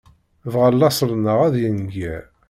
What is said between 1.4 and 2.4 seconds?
ad yenger.